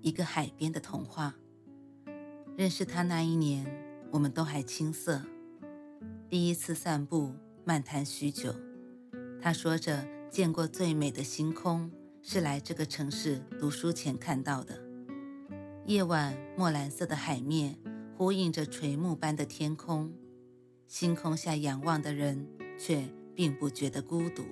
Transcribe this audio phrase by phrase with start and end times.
[0.00, 1.34] 一个海边的童话。
[2.56, 3.66] 认识他那一年，
[4.10, 5.22] 我们都还青涩。
[6.28, 8.54] 第一次散步，漫谈许久。
[9.40, 11.90] 他说着见过最美的星空，
[12.22, 14.82] 是来这个城市读书前看到的。
[15.84, 17.78] 夜晚，墨蓝色的海面
[18.16, 20.12] 呼应着垂暮般的天空，
[20.88, 24.44] 星空下仰望的人却并不觉得孤独。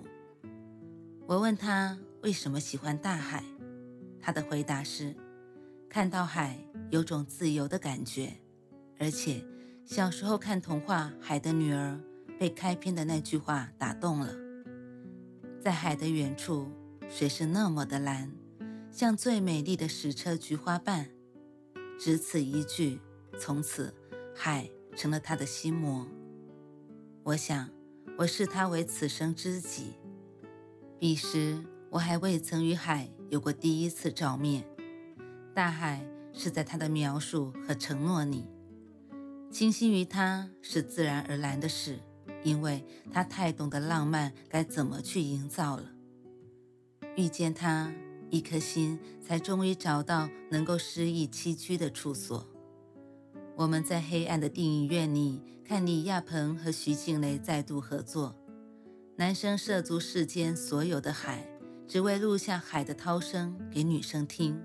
[1.27, 3.43] 我问他为什么喜欢大海。
[4.21, 5.15] 他的回答是：
[5.89, 6.59] 看到海
[6.91, 8.33] 有种自由的感觉，
[8.99, 9.45] 而且
[9.85, 12.01] 小时候看童话《海的女儿》，
[12.39, 14.35] 被开篇的那句话打动了。
[15.61, 16.69] 在海的远处，
[17.09, 18.33] 水是那么的蓝，
[18.91, 21.09] 像最美丽的矢车菊花瓣。
[21.99, 23.01] 只此一句，
[23.39, 23.95] 从此
[24.35, 26.07] 海成了他的心魔。
[27.23, 27.71] 我想，
[28.19, 29.95] 我视他为此生知己。
[30.99, 33.09] 彼时我还未曾与海。
[33.31, 34.65] 有过第一次照面，
[35.55, 38.45] 大海是在他的描述和承诺里，
[39.53, 42.01] 倾心于他是自然而然的事，
[42.43, 45.93] 因为他太懂得浪漫该怎么去营造了。
[47.15, 47.93] 遇见他，
[48.31, 52.45] 一颗心才终于找到能够诗意栖居的处所。
[53.55, 58.35] 我们在黑暗的电影院里看李亚鹏和徐静蕾再度合作，
[59.15, 61.49] 男生涉足世间所有的海。
[61.87, 64.59] 只为录下海的涛声给女生听，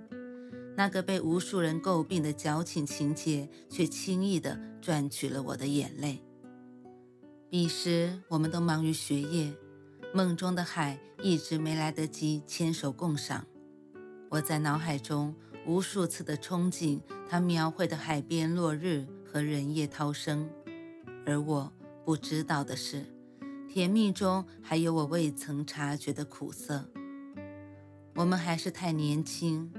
[0.80, 6.24] 那个被无数人诟病的矫情情节，却轻易地赚取了我的眼泪。
[7.50, 9.54] 彼时，我们都忙于学业，
[10.14, 13.46] 梦中的海一直没来得及牵手共赏。
[14.30, 15.36] 我在脑海中
[15.68, 20.50] 无数次的憧憬他描绘的海边落日和人夜涛声，
[21.26, 21.70] 而我
[22.06, 23.06] 不知道的是，
[23.68, 26.86] 甜蜜中还有我未曾察觉的苦涩。
[28.16, 29.72] 我们还是太年轻，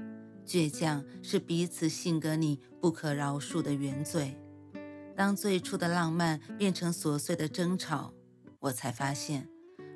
[0.45, 4.37] 倔强是彼此性格里不可饶恕的原罪。
[5.15, 8.13] 当最初的浪漫变成琐碎的争吵，
[8.59, 9.47] 我才发现，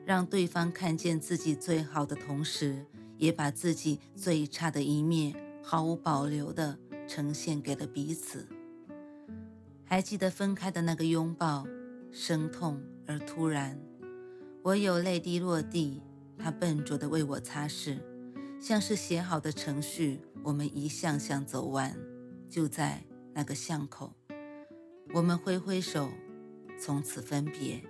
[0.06, 2.86] 让对方看见自己最好的同时，
[3.18, 8.48] 也把自己最差的一面毫无保留地呈现给了彼此。
[9.84, 11.66] 还记得分开的那个拥抱，
[12.12, 13.80] 生痛而突然，
[14.64, 16.02] 我有泪滴落地，
[16.38, 17.98] 他笨拙地为我擦拭。
[18.60, 21.96] 像是写好的程序，我们一项项走完，
[22.50, 24.14] 就在那个巷口，
[25.14, 26.10] 我们挥挥手，
[26.80, 27.84] 从此分别。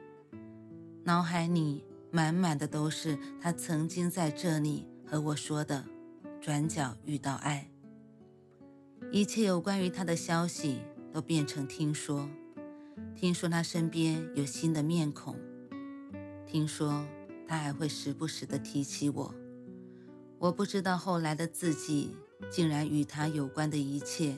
[1.03, 5.85] 脑海里满满的都是他曾经在这里和我说的
[6.41, 7.69] “转角遇到爱”。
[9.11, 10.81] 一切有关于他的消息
[11.13, 12.27] 都变成听说，
[13.15, 15.37] 听说他身边有新的面孔，
[16.45, 17.05] 听说
[17.47, 19.33] 他还会时不时的提起我。
[20.38, 22.12] 我不知道后来的自己，
[22.51, 24.38] 竟然与他有关的一切，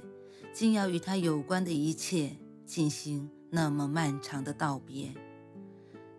[0.53, 5.13] 竟要与他有关的一切进行那么漫长的道别。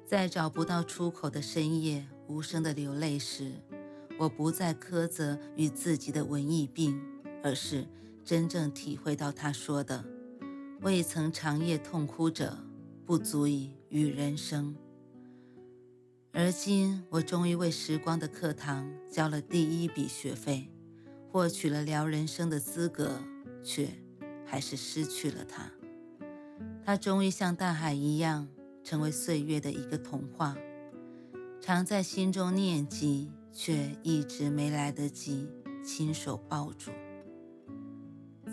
[0.05, 3.53] 在找不到出口的深夜，无声的流泪时，
[4.19, 7.01] 我不再苛责与自己的文艺病，
[7.43, 7.87] 而是
[8.25, 10.05] 真正体会到他说的
[10.83, 12.59] ：“未曾长夜痛哭者，
[13.07, 14.75] 不足以与人生。”
[16.41, 20.71] 而今，我终于为时光的课堂交了第一笔学费，
[21.33, 23.21] 获取了聊人生的资格，
[23.61, 23.89] 却
[24.47, 25.69] 还是失去了他。
[26.85, 28.47] 他终于像大海一样，
[28.85, 30.57] 成为岁月的一个童话，
[31.61, 35.49] 常在心中念及，却一直没来得及
[35.85, 36.93] 亲手抱住。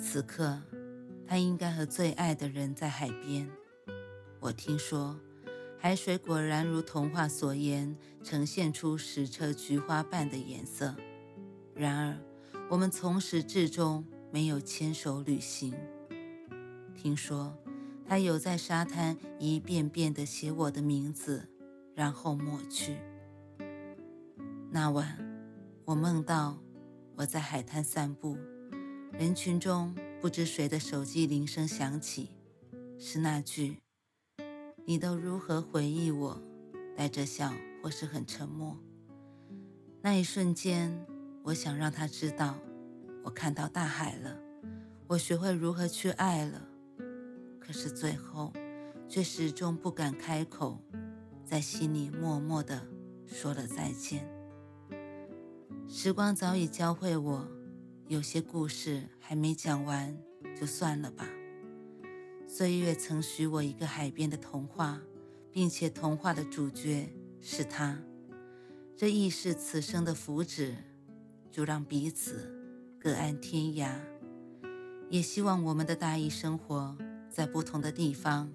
[0.01, 0.59] 此刻，
[1.27, 3.47] 他应该和最爱的人在海边。
[4.39, 5.19] 我听说。
[5.85, 10.95] 海水果然如童话所言，呈现出矢车菊花瓣的颜色。
[11.75, 12.17] 然而，
[12.71, 15.75] 我们从始至终没有牵手旅行。
[16.95, 17.55] 听说
[18.03, 21.47] 他有在沙滩一遍遍地写我的名字，
[21.93, 22.97] 然后抹去。
[24.71, 25.15] 那晚，
[25.85, 26.57] 我梦到
[27.15, 28.35] 我在海滩散步，
[29.11, 32.31] 人群中不知谁的手机铃声响起，
[32.97, 33.77] 是那句。
[34.87, 36.39] 你都如何回忆我？
[36.95, 37.51] 带着笑，
[37.81, 38.77] 或是很沉默。
[39.99, 41.05] 那一瞬间，
[41.41, 42.59] 我想让他知道，
[43.23, 44.39] 我看到大海了，
[45.07, 46.61] 我学会如何去爱了。
[47.59, 48.53] 可是最后，
[49.09, 50.79] 却始终不敢开口，
[51.43, 52.85] 在心里默默的
[53.25, 54.29] 说了再见。
[55.87, 57.47] 时光早已教会我，
[58.07, 60.15] 有些故事还没讲完，
[60.55, 61.25] 就算了吧。
[62.57, 65.01] 岁月曾许我一个海边的童话，
[65.51, 67.99] 并且童话的主角是他。
[68.95, 70.73] 这亦是此生的福祉，
[71.51, 72.49] 就让彼此
[72.97, 73.93] 各安天涯。
[75.09, 76.97] 也希望我们的大一生活，
[77.29, 78.49] 在不同的地方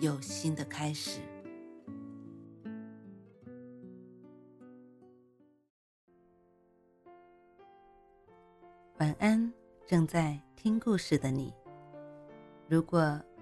[0.00, 1.20] 有新的开始。
[8.98, 9.52] 晚安，
[9.86, 11.54] 正在听故事的你。
[12.68, 13.22] 如果